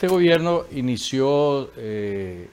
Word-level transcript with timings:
Este 0.00 0.08
gobierno 0.08 0.64
inició 0.70 1.72
eh, 1.76 2.48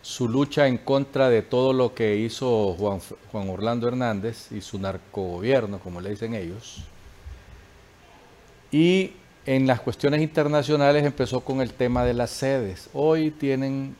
su 0.00 0.30
lucha 0.30 0.66
en 0.66 0.78
contra 0.78 1.28
de 1.28 1.42
todo 1.42 1.74
lo 1.74 1.94
que 1.94 2.16
hizo 2.16 2.74
Juan, 2.78 3.00
Juan 3.30 3.50
Orlando 3.50 3.86
Hernández 3.86 4.50
y 4.50 4.62
su 4.62 4.78
narcogobierno, 4.78 5.78
como 5.78 6.00
le 6.00 6.08
dicen 6.08 6.32
ellos. 6.34 6.82
Y 8.72 9.12
en 9.44 9.66
las 9.66 9.82
cuestiones 9.82 10.22
internacionales 10.22 11.04
empezó 11.04 11.40
con 11.40 11.60
el 11.60 11.74
tema 11.74 12.02
de 12.02 12.14
las 12.14 12.30
sedes. 12.30 12.88
Hoy 12.94 13.30
tienen 13.30 13.94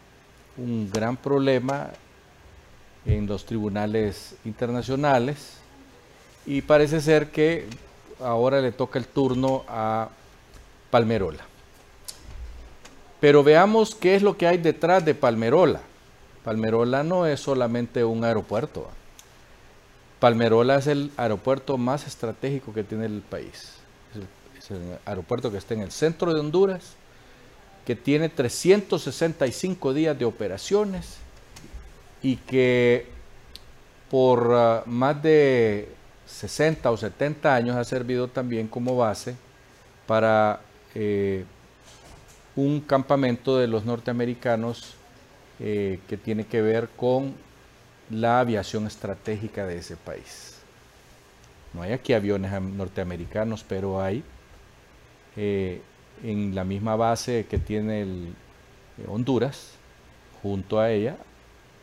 un 0.57 0.91
gran 0.91 1.19
problema 1.19 1.91
en 3.05 3.27
los 3.27 3.45
tribunales 3.45 4.37
internacionales 4.47 5.59
y 6.47 6.63
parece 6.63 7.03
ser 7.03 7.31
que 7.31 7.67
ahora 8.21 8.63
le 8.63 8.73
toca 8.73 8.99
el 8.99 9.07
turno 9.07 9.67
a 9.69 10.09
Palmerola. 10.91 11.45
Pero 13.25 13.43
veamos 13.43 13.95
qué 13.95 14.17
es 14.17 14.23
lo 14.23 14.37
que 14.37 14.47
hay 14.47 14.59
detrás 14.59 15.03
de 15.03 15.15
Palmerola. 15.15 15.81
Palmerola 16.45 17.03
no 17.03 17.25
es 17.25 17.41
solamente 17.41 18.05
un 18.05 18.23
aeropuerto. 18.23 18.91
Palmerola 20.21 20.77
es 20.77 20.89
el 20.89 21.11
aeropuerto 21.17 21.79
más 21.79 22.07
estratégico 22.07 22.75
que 22.75 22.85
tiene 22.85 23.07
el 23.07 23.23
país. 23.23 23.77
Es 24.59 24.71
el, 24.71 24.99
aeropuerto 25.07 25.51
que 25.51 25.57
está 25.57 25.73
en 25.73 25.81
el 25.81 25.91
centro 25.91 26.35
de 26.35 26.41
Honduras, 26.41 26.97
que 27.87 27.97
tiene 27.97 28.29
365 28.29 29.95
días 29.95 30.19
de 30.19 30.27
operaciones 30.27 31.17
y 32.23 32.37
que 32.37 33.07
por 34.11 34.49
uh, 34.49 34.83
más 34.85 35.23
de 35.23 35.89
60 36.27 36.91
o 36.91 36.97
70 36.99 37.55
años 37.55 37.75
ha 37.75 37.85
servido 37.85 38.29
también 38.29 38.69
como 38.69 38.99
base 38.99 39.35
para 40.07 40.61
eh, 40.95 41.47
un 42.57 42.81
campamento 42.81 43.59
de 43.59 43.67
los 43.67 43.85
norteamericanos 43.85 44.95
eh, 45.61 46.01
que 46.09 46.17
tiene 46.17 46.47
que 46.47 46.63
ver 46.63 46.89
con 46.97 47.35
la 48.11 48.41
aviación 48.41 48.87
estratégica 48.87 49.67
de 49.67 49.79
ese 49.79 49.97
país. 49.97 50.59
No 51.73 51.83
hay 51.83 51.93
aquí 51.93 52.13
aviones 52.13 52.53
norteamericanos, 52.61 53.65
pero 53.69 54.01
hay 54.01 54.23
eh, 55.37 55.81
en 56.23 56.55
la 56.55 56.65
misma 56.65 56.95
base 56.97 57.47
que 57.49 57.59
tiene 57.59 58.03
eh, 58.03 58.07
Honduras, 59.09 59.73
junto 60.43 60.79
a 60.79 60.91
ella 60.91 61.17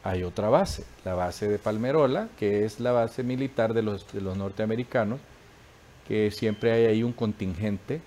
hay 0.03 0.23
otra 0.23 0.49
base, 0.49 0.83
la 1.05 1.13
base 1.13 1.47
de 1.47 1.59
Palmerola, 1.59 2.29
que 2.39 2.65
es 2.65 2.79
la 2.79 2.91
base 2.91 3.23
militar 3.23 3.73
de 3.73 3.83
los, 3.83 4.11
de 4.11 4.21
los 4.21 4.35
norteamericanos, 4.35 5.19
que 6.07 6.31
siempre 6.31 6.71
hay 6.71 6.85
ahí 6.85 7.03
un 7.03 7.13
contingente 7.13 8.01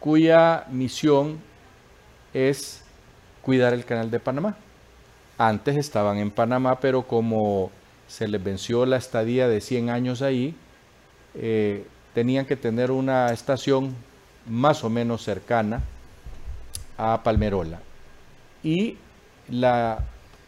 cuya 0.00 0.66
misión 0.70 1.38
es 2.32 2.84
cuidar 3.42 3.74
el 3.74 3.84
canal 3.84 4.10
de 4.10 4.20
Panamá. 4.20 4.56
Antes 5.36 5.76
estaban 5.76 6.18
en 6.18 6.30
Panamá, 6.30 6.80
pero 6.80 7.02
como 7.02 7.70
se 8.06 8.28
les 8.28 8.42
venció 8.42 8.86
la 8.86 8.96
estadía 8.96 9.48
de 9.48 9.60
100 9.60 9.90
años 9.90 10.22
ahí, 10.22 10.54
eh, 11.34 11.86
tenían 12.14 12.46
que 12.46 12.56
tener 12.56 12.90
una 12.90 13.32
estación 13.32 13.94
más 14.46 14.82
o 14.82 14.90
menos 14.90 15.22
cercana 15.22 15.82
a 16.96 17.22
Palmerola. 17.22 17.80
Y 18.62 18.96
la 19.48 20.04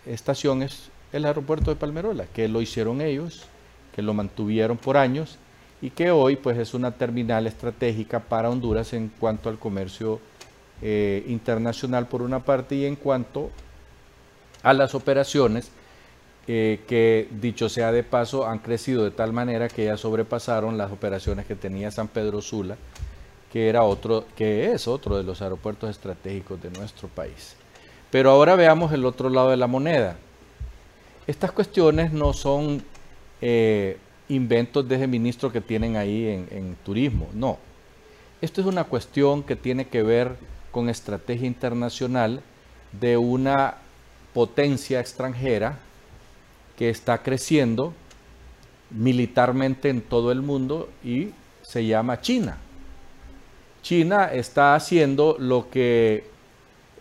estación 0.06 0.62
es 0.62 0.90
el 1.12 1.24
aeropuerto 1.24 1.70
de 1.70 1.76
Palmerola, 1.76 2.26
que 2.26 2.48
lo 2.48 2.60
hicieron 2.60 3.00
ellos, 3.00 3.46
que 3.94 4.02
lo 4.02 4.14
mantuvieron 4.14 4.76
por 4.76 4.96
años 4.96 5.38
y 5.82 5.90
que 5.90 6.10
hoy 6.10 6.36
pues 6.36 6.58
es 6.58 6.74
una 6.74 6.92
terminal 6.92 7.46
estratégica 7.46 8.20
para 8.20 8.50
Honduras 8.50 8.92
en 8.92 9.10
cuanto 9.18 9.48
al 9.48 9.58
comercio 9.58 10.20
eh, 10.82 11.24
internacional 11.28 12.06
por 12.06 12.22
una 12.22 12.40
parte 12.40 12.74
y 12.74 12.86
en 12.86 12.96
cuanto 12.96 13.50
a 14.62 14.72
las 14.72 14.94
operaciones 14.94 15.70
eh, 16.46 16.80
que 16.86 17.28
dicho 17.30 17.68
sea 17.68 17.92
de 17.92 18.02
paso 18.02 18.46
han 18.46 18.58
crecido 18.58 19.04
de 19.04 19.10
tal 19.10 19.32
manera 19.32 19.68
que 19.68 19.84
ya 19.84 19.96
sobrepasaron 19.96 20.76
las 20.76 20.90
operaciones 20.90 21.46
que 21.46 21.54
tenía 21.54 21.90
San 21.90 22.08
Pedro 22.08 22.40
Sula 22.40 22.76
que 23.52 23.68
era 23.68 23.82
otro 23.82 24.24
que 24.36 24.72
es 24.72 24.86
otro 24.86 25.16
de 25.16 25.22
los 25.22 25.42
aeropuertos 25.42 25.90
estratégicos 25.90 26.62
de 26.62 26.70
nuestro 26.70 27.08
país. 27.08 27.56
Pero 28.10 28.30
ahora 28.30 28.56
veamos 28.56 28.92
el 28.92 29.04
otro 29.04 29.28
lado 29.28 29.50
de 29.50 29.56
la 29.56 29.66
moneda. 29.66 30.16
Estas 31.26 31.52
cuestiones 31.52 32.12
no 32.12 32.32
son 32.32 32.82
eh, 33.40 33.98
inventos 34.30 34.88
de 34.88 34.96
ese 34.96 35.06
ministro 35.06 35.52
que 35.52 35.60
tienen 35.60 35.96
ahí 35.96 36.46
en, 36.50 36.76
turismo 36.84 37.28
no 37.34 37.58
esto 38.40 38.60
es 38.60 38.66
una 38.66 38.84
cuestión 38.84 39.42
que 39.42 39.56
tiene 39.56 39.86
que 39.86 40.02
ver 40.02 40.36
con 40.70 40.88
estrategia 40.88 41.46
internacional 41.46 42.42
de 42.92 43.16
una 43.16 43.74
potencia 44.32 45.00
extranjera 45.00 45.78
que 46.76 46.88
está 46.88 47.18
creciendo 47.22 47.92
militarmente 48.90 49.88
en 49.88 50.00
todo 50.00 50.32
el 50.32 50.40
mundo 50.42 50.88
y 51.04 51.30
se 51.62 51.84
llama 51.86 52.20
China. 52.20 52.56
China 53.82 54.32
está 54.32 54.74
haciendo 54.74 55.36
lo 55.38 55.70
que 55.70 56.24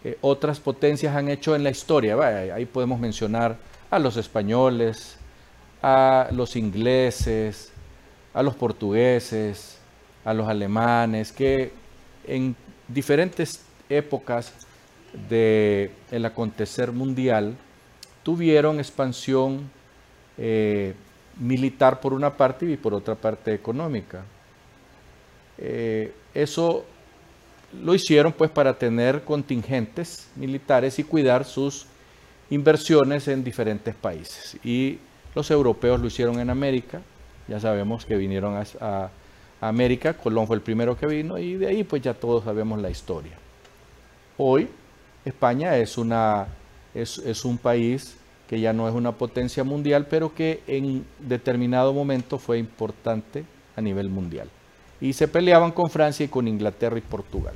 eh, 0.04 0.18
otras 0.22 0.60
potencias 0.60 1.16
han 1.16 1.30
hecho 1.30 1.56
en 1.56 1.64
la 1.64 1.70
historia. 1.70 2.18
ahí 2.54 2.66
podemos 2.66 3.00
mencionar 3.00 3.58
a 3.90 4.00
los 4.00 4.18
españoles, 4.18 5.19
a 5.82 6.30
los 6.32 6.56
ingleses, 6.56 7.72
a 8.34 8.44
los 8.44 8.56
portugueses, 8.56 9.78
a 10.26 10.34
los 10.34 10.48
alemanes, 10.48 11.32
que 11.32 11.72
en 12.26 12.56
diferentes 12.88 13.64
épocas 13.90 14.54
del 15.30 16.26
acontecer 16.26 16.92
mundial 16.92 17.56
tuvieron 18.24 18.80
expansión 18.80 19.70
eh, 20.38 20.94
militar 21.40 22.00
por 22.00 22.14
una 22.14 22.36
parte 22.36 22.66
y 22.66 22.78
por 22.78 22.94
otra 22.94 23.16
parte 23.16 23.54
económica. 23.54 24.24
Eh, 25.58 26.14
eso 26.34 26.86
lo 27.84 27.94
hicieron 27.94 28.32
pues 28.34 28.50
para 28.50 28.78
tener 28.78 29.24
contingentes 29.24 30.28
militares 30.36 31.00
y 31.00 31.04
cuidar 31.04 31.46
sus 31.46 31.86
inversiones 32.50 33.28
en 33.28 33.44
diferentes 33.44 33.96
países. 33.96 34.58
Y 34.64 35.00
los 35.36 35.50
europeos 35.52 36.00
lo 36.00 36.08
hicieron 36.08 36.40
en 36.40 36.50
América, 36.50 37.02
ya 37.48 37.60
sabemos 37.60 38.06
que 38.06 38.16
vinieron 38.16 38.64
a 38.80 39.10
América, 39.62 40.14
Colón 40.14 40.48
fue 40.48 40.56
el 40.56 40.62
primero 40.62 40.98
que 40.98 41.06
vino 41.06 41.38
y 41.38 41.56
de 41.56 41.68
ahí 41.68 41.84
pues 41.84 42.02
ya 42.02 42.14
todos 42.14 42.44
sabemos 42.44 42.80
la 42.80 42.90
historia. 42.90 43.34
Hoy 44.38 44.70
España 45.26 45.76
es, 45.78 45.98
una, 45.98 46.48
es, 46.94 47.18
es 47.20 47.44
un 47.44 47.58
país 47.58 48.16
que 48.48 48.60
ya 48.60 48.74
no 48.74 48.88
es 48.88 48.96
una 48.96 49.12
potencia 49.12 49.64
mundial, 49.64 50.08
pero 50.10 50.34
que 50.34 50.64
en 50.66 51.06
determinado 51.20 51.94
momento 51.94 52.40
fue 52.40 52.58
importante 52.58 53.44
a 53.76 53.82
nivel 53.82 54.10
mundial. 54.10 54.50
Y 55.02 55.14
se 55.14 55.28
peleaban 55.28 55.72
con 55.72 55.90
Francia 55.90 56.26
y 56.26 56.30
con 56.30 56.48
Inglaterra 56.48 56.98
y 56.98 57.02
Portugal. 57.02 57.54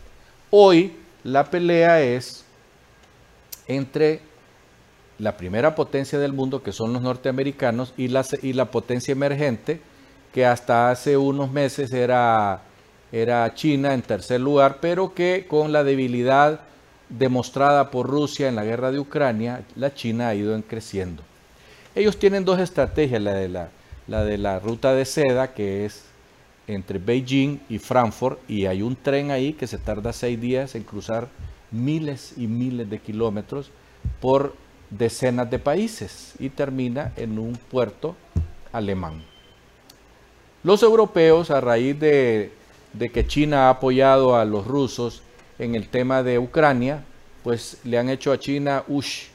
Hoy 0.51 0.93
la 1.23 1.49
pelea 1.49 2.01
es 2.01 2.45
entre 3.67 4.21
la 5.19 5.37
primera 5.37 5.75
potencia 5.75 6.19
del 6.19 6.33
mundo, 6.33 6.63
que 6.63 6.71
son 6.71 6.93
los 6.93 7.01
norteamericanos, 7.01 7.93
y 7.97 8.07
la, 8.07 8.25
y 8.41 8.53
la 8.53 8.65
potencia 8.65 9.11
emergente, 9.11 9.79
que 10.33 10.45
hasta 10.45 10.89
hace 10.89 11.15
unos 11.17 11.51
meses 11.51 11.91
era, 11.93 12.61
era 13.11 13.53
China 13.53 13.93
en 13.93 14.01
tercer 14.01 14.41
lugar, 14.41 14.79
pero 14.81 15.13
que 15.13 15.45
con 15.47 15.71
la 15.71 15.83
debilidad 15.83 16.61
demostrada 17.09 17.91
por 17.91 18.07
Rusia 18.07 18.47
en 18.47 18.55
la 18.55 18.65
guerra 18.65 18.91
de 18.91 18.99
Ucrania, 18.99 19.63
la 19.75 19.93
China 19.93 20.29
ha 20.29 20.35
ido 20.35 20.59
creciendo. 20.63 21.21
Ellos 21.95 22.17
tienen 22.17 22.43
dos 22.43 22.59
estrategias, 22.59 23.21
la 23.21 23.33
de 23.35 23.49
la, 23.49 23.69
la 24.07 24.23
de 24.23 24.37
la 24.39 24.59
ruta 24.59 24.93
de 24.93 25.05
seda, 25.05 25.53
que 25.53 25.85
es 25.85 26.05
entre 26.65 26.97
Beijing 26.97 27.59
y 27.69 27.77
Frankfurt, 27.77 28.39
y 28.49 28.65
hay 28.65 28.81
un 28.81 28.95
tren 28.95 29.29
ahí 29.29 29.53
que 29.53 29.67
se 29.67 29.77
tarda 29.77 30.13
seis 30.13 30.39
días 30.39 30.73
en 30.75 30.83
cruzar 30.83 31.27
miles 31.71 32.33
y 32.37 32.47
miles 32.47 32.89
de 32.89 32.99
kilómetros 32.99 33.69
por 34.19 34.55
decenas 34.97 35.49
de 35.49 35.59
países 35.59 36.33
y 36.39 36.49
termina 36.49 37.13
en 37.15 37.39
un 37.39 37.53
puerto 37.53 38.15
alemán. 38.71 39.23
Los 40.63 40.83
europeos, 40.83 41.51
a 41.51 41.61
raíz 41.61 41.99
de, 41.99 42.51
que 43.13 43.27
China 43.27 43.67
ha 43.67 43.69
apoyado 43.71 44.35
a 44.35 44.45
los 44.45 44.65
rusos 44.65 45.21
en 45.59 45.75
el 45.75 45.89
tema 45.89 46.23
de 46.23 46.39
Ucrania, 46.39 47.03
pues 47.43 47.77
le 47.83 47.97
han 47.97 48.09
hecho 48.09 48.31
a 48.31 48.39
China 48.39 48.83
ush 48.87 49.25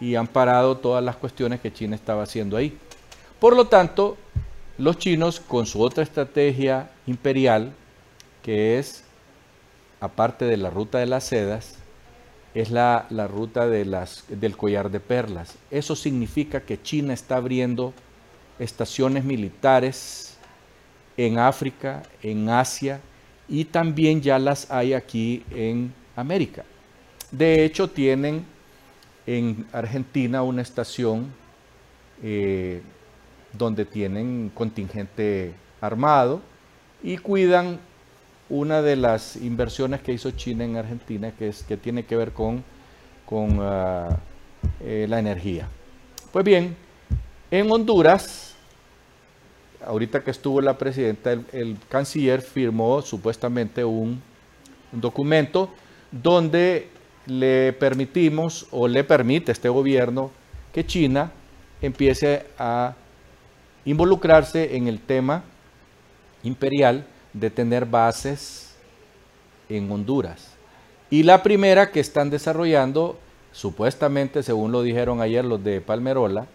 y 0.00 0.16
han 0.16 0.26
parado 0.26 0.76
todas 0.76 1.04
las 1.04 1.16
cuestiones 1.16 1.60
que 1.60 1.72
China 1.72 1.94
estaba 1.94 2.24
haciendo 2.24 2.56
ahí. 2.56 2.76
Por 3.38 3.54
lo 3.54 3.68
tanto, 3.68 4.16
los 4.78 4.98
chinos 4.98 5.38
con 5.38 5.66
su 5.66 5.80
otra 5.80 6.02
estrategia 6.02 6.90
imperial, 7.06 7.72
que 8.42 8.78
es, 8.78 9.04
aparte 10.00 10.44
de 10.44 10.56
la 10.56 10.70
ruta 10.70 10.98
de 10.98 11.06
las 11.06 11.24
sedas, 11.24 11.76
es 12.54 12.70
la, 12.70 13.06
la 13.10 13.26
ruta 13.26 13.66
de 13.66 13.84
las, 13.84 14.24
del 14.28 14.56
collar 14.56 14.90
de 14.90 15.00
perlas. 15.00 15.56
Eso 15.70 15.96
significa 15.96 16.60
que 16.60 16.80
China 16.80 17.12
está 17.12 17.36
abriendo 17.36 17.92
estaciones 18.58 19.24
militares 19.24 20.36
en 21.16 21.38
África, 21.38 22.02
en 22.22 22.48
Asia 22.48 23.00
y 23.48 23.64
también 23.64 24.20
ya 24.20 24.38
las 24.38 24.70
hay 24.70 24.94
aquí 24.94 25.44
en 25.50 25.92
América. 26.16 26.64
De 27.30 27.64
hecho, 27.64 27.90
tienen 27.90 28.44
en 29.26 29.66
Argentina 29.72 30.42
una 30.42 30.62
estación 30.62 31.32
eh, 32.22 32.82
donde 33.52 33.84
tienen 33.84 34.50
contingente 34.54 35.54
armado 35.80 36.40
y 37.02 37.16
cuidan 37.16 37.80
una 38.48 38.82
de 38.82 38.96
las 38.96 39.36
inversiones 39.36 40.00
que 40.02 40.12
hizo 40.12 40.30
China 40.32 40.64
en 40.64 40.76
Argentina, 40.76 41.32
que, 41.32 41.48
es, 41.48 41.62
que 41.62 41.76
tiene 41.76 42.04
que 42.04 42.16
ver 42.16 42.32
con, 42.32 42.62
con 43.24 43.58
ah, 43.60 44.18
eh, 44.80 45.06
la 45.08 45.18
energía. 45.18 45.68
Pues 46.32 46.44
bien, 46.44 46.76
en 47.50 47.70
Honduras, 47.70 48.54
ahorita 49.84 50.22
que 50.22 50.30
estuvo 50.30 50.60
la 50.60 50.76
presidenta, 50.76 51.32
el, 51.32 51.78
canciller 51.88 52.42
firmó 52.42 53.00
supuestamente 53.02 53.84
un, 53.84 54.20
un 54.92 55.00
documento 55.00 55.70
donde 56.10 56.88
le 57.26 57.72
permitimos 57.72 58.66
o 58.70 58.86
le 58.86 59.04
permite 59.04 59.50
a 59.50 59.54
este 59.54 59.68
gobierno 59.68 60.30
que 60.72 60.84
China 60.84 61.32
empiece 61.80 62.46
a 62.58 62.94
involucrarse 63.84 64.76
en 64.76 64.88
el 64.88 65.00
tema 65.00 65.42
imperial 66.42 67.06
de 67.34 67.50
tener 67.50 67.84
bases 67.84 68.74
en 69.68 69.90
Honduras. 69.90 70.54
Y 71.10 71.22
la 71.22 71.42
primera 71.42 71.90
que 71.90 72.00
están 72.00 72.30
desarrollando, 72.30 73.18
supuestamente, 73.52 74.42
según 74.42 74.72
lo 74.72 74.82
dijeron 74.82 75.20
ayer 75.20 75.44
los 75.44 75.62
de 75.62 75.80
Palmerola, 75.80 76.46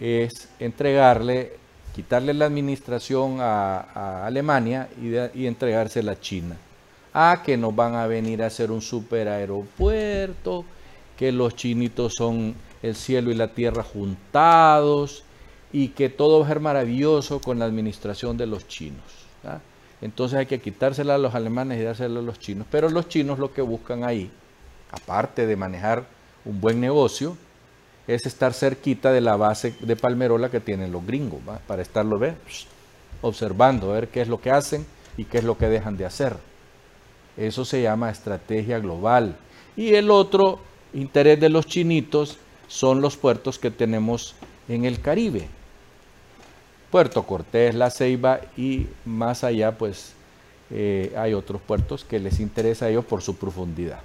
es 0.00 0.48
entregarle, 0.58 1.52
quitarle 1.94 2.34
la 2.34 2.46
administración 2.46 3.38
a, 3.40 4.26
Alemania 4.26 4.88
y, 5.00 5.40
y 5.40 5.46
entregársela 5.46 6.12
a 6.12 6.20
China. 6.20 6.56
Ah, 7.14 7.42
que 7.44 7.56
nos 7.56 7.74
van 7.74 7.94
a 7.94 8.06
venir 8.06 8.42
a 8.42 8.46
hacer 8.46 8.70
un 8.70 8.80
super 8.80 9.28
aeropuerto, 9.28 10.64
que 11.16 11.32
los 11.32 11.56
chinitos 11.56 12.14
son 12.14 12.54
el 12.82 12.94
cielo 12.94 13.30
y 13.30 13.34
la 13.34 13.48
tierra 13.48 13.82
juntados 13.82 15.24
y 15.72 15.88
que 15.88 16.08
todo 16.08 16.40
va 16.40 16.46
a 16.46 16.48
ser 16.48 16.60
maravilloso 16.60 17.40
con 17.40 17.58
la 17.58 17.64
administración 17.64 18.36
de 18.36 18.46
los 18.46 18.68
chinos. 18.68 19.27
Entonces 20.00 20.38
hay 20.38 20.46
que 20.46 20.60
quitársela 20.60 21.16
a 21.16 21.18
los 21.18 21.34
alemanes 21.34 21.80
y 21.80 21.82
dársela 21.82 22.20
a 22.20 22.22
los 22.22 22.38
chinos. 22.38 22.66
Pero 22.70 22.88
los 22.88 23.08
chinos 23.08 23.38
lo 23.38 23.52
que 23.52 23.62
buscan 23.62 24.04
ahí, 24.04 24.30
aparte 24.90 25.46
de 25.46 25.56
manejar 25.56 26.06
un 26.44 26.60
buen 26.60 26.80
negocio, 26.80 27.36
es 28.06 28.24
estar 28.24 28.54
cerquita 28.54 29.12
de 29.12 29.20
la 29.20 29.36
base 29.36 29.74
de 29.80 29.96
palmerola 29.96 30.50
que 30.50 30.60
tienen 30.60 30.92
los 30.92 31.06
gringos, 31.06 31.40
para 31.66 31.82
estarlo 31.82 32.18
ver, 32.18 32.36
observando, 33.20 33.90
a 33.90 33.94
ver 33.94 34.08
qué 34.08 34.22
es 34.22 34.28
lo 34.28 34.40
que 34.40 34.50
hacen 34.50 34.86
y 35.16 35.24
qué 35.24 35.38
es 35.38 35.44
lo 35.44 35.58
que 35.58 35.68
dejan 35.68 35.96
de 35.96 36.06
hacer. 36.06 36.36
Eso 37.36 37.64
se 37.64 37.82
llama 37.82 38.10
estrategia 38.10 38.78
global. 38.78 39.36
Y 39.76 39.94
el 39.94 40.10
otro 40.10 40.60
interés 40.94 41.38
de 41.38 41.50
los 41.50 41.66
chinitos 41.66 42.38
son 42.66 43.00
los 43.00 43.16
puertos 43.16 43.58
que 43.58 43.70
tenemos 43.70 44.34
en 44.68 44.84
el 44.84 45.00
Caribe. 45.00 45.48
Puerto 46.90 47.22
Cortés, 47.24 47.74
La 47.74 47.90
Ceiba 47.90 48.40
y 48.56 48.86
más 49.04 49.44
allá 49.44 49.76
pues 49.76 50.12
eh, 50.70 51.12
hay 51.16 51.34
otros 51.34 51.60
puertos 51.60 52.04
que 52.04 52.18
les 52.18 52.40
interesa 52.40 52.86
a 52.86 52.90
ellos 52.90 53.04
por 53.04 53.22
su 53.22 53.36
profundidad. 53.36 54.00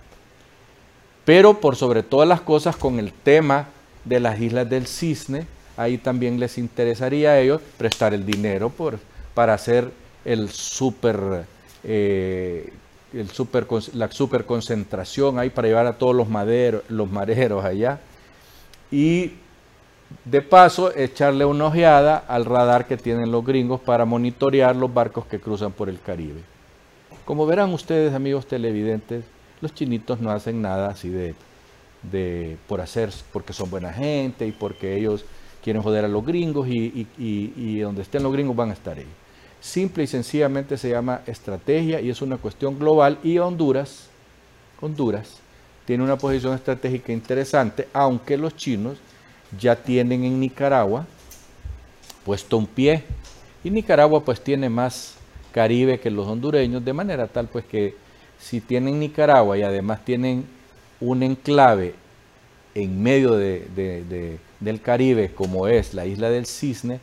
Pero 1.25 1.59
por 1.59 1.75
sobre 1.75 2.03
todas 2.03 2.27
las 2.27 2.41
cosas 2.41 2.75
con 2.75 2.99
el 2.99 3.13
tema 3.13 3.67
de 4.03 4.19
las 4.19 4.39
islas 4.39 4.69
del 4.69 4.87
cisne, 4.87 5.45
ahí 5.77 5.97
también 5.97 6.39
les 6.39 6.57
interesaría 6.57 7.31
a 7.31 7.39
ellos 7.39 7.61
prestar 7.77 8.13
el 8.13 8.25
dinero 8.25 8.69
por, 8.69 8.99
para 9.33 9.53
hacer 9.53 9.89
el 10.25 10.49
super, 10.49 11.45
eh, 11.83 12.73
el 13.13 13.29
super, 13.29 13.65
la 13.93 14.11
super 14.11 14.45
concentración 14.45 15.39
ahí 15.39 15.49
para 15.49 15.67
llevar 15.67 15.87
a 15.87 15.97
todos 15.97 16.15
los, 16.15 16.27
maderos, 16.27 16.83
los 16.89 17.09
mareros 17.09 17.63
allá. 17.63 17.99
Y 18.91 19.31
de 20.25 20.41
paso, 20.41 20.95
echarle 20.95 21.45
una 21.45 21.65
ojeada 21.65 22.17
al 22.27 22.45
radar 22.45 22.87
que 22.87 22.97
tienen 22.97 23.31
los 23.31 23.45
gringos 23.45 23.81
para 23.81 24.05
monitorear 24.05 24.75
los 24.75 24.93
barcos 24.93 25.25
que 25.25 25.39
cruzan 25.39 25.71
por 25.71 25.89
el 25.89 25.99
Caribe. 25.99 26.41
Como 27.25 27.45
verán 27.45 27.73
ustedes, 27.73 28.13
amigos 28.13 28.45
televidentes, 28.47 29.23
los 29.61 29.73
chinitos 29.73 30.19
no 30.19 30.31
hacen 30.31 30.61
nada 30.61 30.89
así 30.89 31.09
de, 31.09 31.35
de 32.11 32.57
por 32.67 32.81
hacer, 32.81 33.11
porque 33.31 33.53
son 33.53 33.69
buena 33.69 33.93
gente 33.93 34.45
y 34.45 34.51
porque 34.51 34.97
ellos 34.97 35.25
quieren 35.63 35.81
joder 35.81 36.05
a 36.05 36.09
los 36.09 36.25
gringos 36.25 36.67
y, 36.67 37.07
y 37.17 37.79
donde 37.79 38.01
estén 38.01 38.23
los 38.23 38.33
gringos 38.33 38.55
van 38.55 38.71
a 38.71 38.73
estar 38.73 38.97
ahí. 38.97 39.07
Simple 39.61 40.03
y 40.03 40.07
sencillamente 40.07 40.77
se 40.77 40.89
llama 40.89 41.21
estrategia 41.25 42.01
y 42.01 42.09
es 42.09 42.21
una 42.21 42.35
cuestión 42.35 42.77
global 42.77 43.17
y 43.23 43.37
Honduras, 43.37 44.09
Honduras 44.81 45.37
tiene 45.85 46.03
una 46.03 46.17
posición 46.17 46.53
estratégica 46.53 47.13
interesante, 47.13 47.87
aunque 47.93 48.37
los 48.37 48.55
chinos 48.55 48.97
ya 49.59 49.75
tienen 49.75 50.23
en 50.23 50.39
Nicaragua 50.39 51.05
puesto 52.25 52.57
un 52.57 52.67
pie. 52.67 53.03
Y 53.63 53.69
Nicaragua 53.69 54.23
pues 54.23 54.41
tiene 54.41 54.69
más 54.69 55.15
Caribe 55.51 55.99
que 55.99 56.09
los 56.09 56.27
hondureños, 56.27 56.83
de 56.83 56.93
manera 56.93 57.27
tal 57.27 57.47
pues 57.47 57.65
que 57.65 57.95
si 58.39 58.59
tienen 58.59 58.99
Nicaragua 58.99 59.57
y 59.57 59.61
además 59.61 60.03
tienen 60.03 60.45
un 60.99 61.23
enclave 61.23 61.95
en 62.75 63.01
medio 63.01 63.35
de, 63.35 64.39
del 64.59 64.81
Caribe 64.81 65.31
como 65.33 65.67
es 65.67 65.93
la 65.93 66.05
isla 66.05 66.29
del 66.29 66.45
Cisne, 66.45 66.99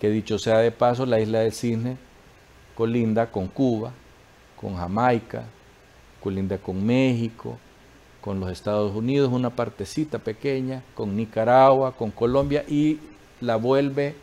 que 0.00 0.08
dicho 0.08 0.38
sea 0.38 0.58
de 0.58 0.70
paso, 0.70 1.04
la 1.04 1.20
isla 1.20 1.40
del 1.40 1.52
Cisne 1.52 1.96
colinda 2.74 3.30
con 3.30 3.46
Cuba, 3.48 3.92
con 4.58 4.76
Jamaica, 4.76 5.44
colinda 6.22 6.56
con 6.56 6.84
México, 6.84 7.58
con 8.20 8.40
los 8.40 8.50
Estados 8.50 8.94
Unidos, 8.94 9.32
una 9.32 9.50
partecita 9.50 10.18
pequeña, 10.18 10.82
con 10.94 11.16
Nicaragua, 11.16 11.96
con 11.96 12.10
Colombia 12.10 12.64
y 12.68 12.98
la 13.40 13.56
vuelve 13.56 14.14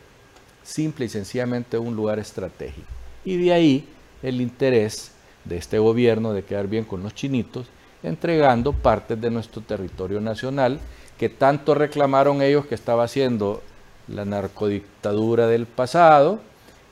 simple 0.62 1.06
y 1.06 1.08
sencillamente 1.08 1.78
un 1.78 1.96
lugar 1.96 2.18
estratégico. 2.18 2.86
Y 3.24 3.36
de 3.36 3.52
ahí 3.52 3.88
el 4.22 4.40
interés 4.40 5.12
de 5.44 5.56
este 5.56 5.78
gobierno 5.78 6.32
de 6.32 6.44
quedar 6.44 6.68
bien 6.68 6.84
con 6.84 7.02
los 7.02 7.14
chinitos, 7.14 7.66
entregando 8.02 8.72
partes 8.72 9.20
de 9.20 9.30
nuestro 9.30 9.62
territorio 9.62 10.20
nacional 10.20 10.78
que 11.18 11.28
tanto 11.28 11.74
reclamaron 11.74 12.42
ellos 12.42 12.66
que 12.66 12.74
estaba 12.74 13.04
haciendo 13.04 13.62
la 14.06 14.24
narcodictadura 14.24 15.46
del 15.46 15.66
pasado 15.66 16.40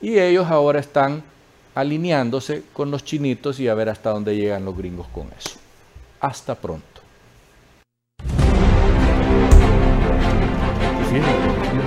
y 0.01 0.19
ellos 0.19 0.47
ahora 0.47 0.79
están 0.79 1.23
alineándose 1.75 2.63
con 2.73 2.91
los 2.91 3.03
chinitos 3.03 3.59
y 3.59 3.67
a 3.67 3.73
ver 3.73 3.89
hasta 3.89 4.09
dónde 4.09 4.35
llegan 4.35 4.65
los 4.65 4.77
gringos 4.77 5.07
con 5.07 5.27
eso. 5.37 5.57
Hasta 6.19 6.55
pronto. 6.55 7.06
Virgem. 11.11 11.86